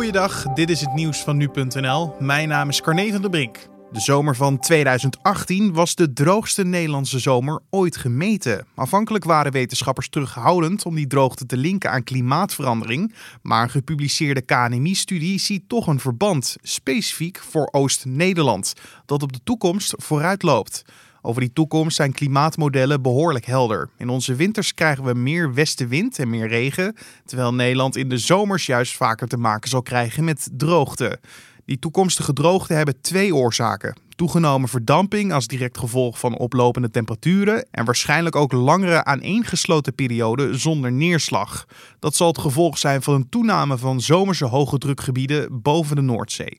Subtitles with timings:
[0.00, 2.14] Goeiedag, dit is het nieuws van nu.nl.
[2.18, 3.68] Mijn naam is Carne van der Brink.
[3.92, 8.66] De zomer van 2018 was de droogste Nederlandse zomer ooit gemeten.
[8.74, 13.14] Afhankelijk waren wetenschappers terughoudend om die droogte te linken aan klimaatverandering.
[13.42, 18.72] Maar een gepubliceerde KNMI-studie ziet toch een verband, specifiek voor Oost-Nederland,
[19.06, 20.84] dat op de toekomst vooruit loopt.
[21.22, 23.88] Over die toekomst zijn klimaatmodellen behoorlijk helder.
[23.96, 28.66] In onze winters krijgen we meer westenwind en meer regen, terwijl Nederland in de zomers
[28.66, 31.18] juist vaker te maken zal krijgen met droogte.
[31.64, 33.96] Die toekomstige droogte hebben twee oorzaken.
[34.16, 40.92] Toegenomen verdamping als direct gevolg van oplopende temperaturen en waarschijnlijk ook langere aaneengesloten perioden zonder
[40.92, 41.66] neerslag.
[41.98, 46.58] Dat zal het gevolg zijn van een toename van zomerse hoge drukgebieden boven de Noordzee.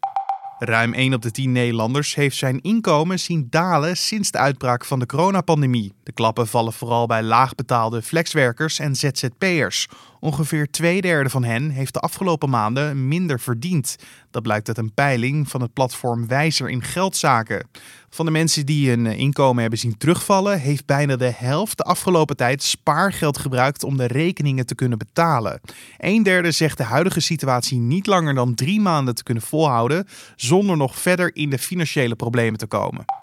[0.64, 5.00] Ruim 1 op de 10 Nederlanders heeft zijn inkomen zien dalen sinds de uitbraak van
[5.00, 5.94] de coronapandemie.
[6.04, 9.88] De klappen vallen vooral bij laagbetaalde flexwerkers en ZZP'ers.
[10.24, 13.96] Ongeveer twee derde van hen heeft de afgelopen maanden minder verdiend.
[14.32, 17.68] Dat blijkt uit een peiling van het platform Wijzer in Geldzaken.
[18.10, 22.36] Van de mensen die een inkomen hebben zien terugvallen, heeft bijna de helft de afgelopen
[22.36, 25.62] tijd spaargeld gebruikt om de rekeningen te kunnen betalen.
[25.98, 30.78] Een derde zegt de huidige situatie niet langer dan drie maanden te kunnen volhouden zonder
[30.78, 33.21] nog verder in de financiële problemen te komen.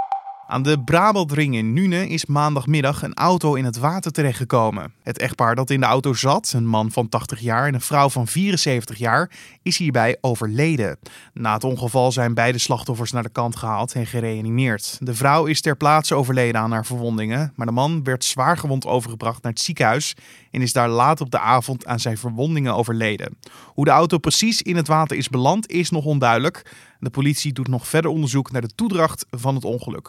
[0.51, 4.93] Aan de Brabantring in Nune is maandagmiddag een auto in het water terechtgekomen.
[5.03, 8.09] Het echtpaar dat in de auto zat, een man van 80 jaar en een vrouw
[8.09, 9.31] van 74 jaar,
[9.63, 10.99] is hierbij overleden.
[11.33, 14.99] Na het ongeval zijn beide slachtoffers naar de kant gehaald en gereanimeerd.
[15.01, 19.43] De vrouw is ter plaatse overleden aan haar verwondingen, maar de man werd zwaargewond overgebracht
[19.43, 20.15] naar het ziekenhuis
[20.51, 23.39] en is daar laat op de avond aan zijn verwondingen overleden.
[23.65, 26.75] Hoe de auto precies in het water is beland is nog onduidelijk.
[27.01, 30.09] De politie doet nog verder onderzoek naar de toedracht van het ongeluk.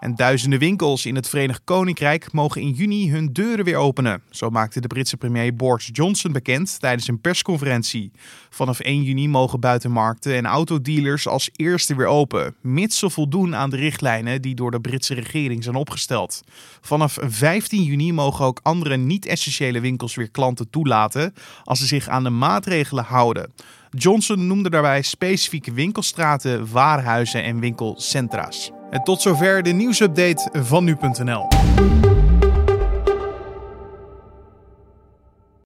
[0.00, 4.22] En duizenden winkels in het Verenigd Koninkrijk mogen in juni hun deuren weer openen.
[4.30, 8.12] Zo maakte de Britse premier Boris Johnson bekend tijdens een persconferentie.
[8.50, 13.70] Vanaf 1 juni mogen buitenmarkten en autodealers als eerste weer open, mits ze voldoen aan
[13.70, 16.40] de richtlijnen die door de Britse regering zijn opgesteld.
[16.80, 21.34] Vanaf 15 juni mogen ook andere niet-essentiële winkels weer klanten toelaten
[21.64, 23.52] als ze zich aan de maatregelen houden.
[23.90, 28.70] Johnson noemde daarbij specifieke winkelstraten, warenhuizen en winkelcentra's.
[28.90, 31.46] En tot zover de nieuwsupdate van nu.nl.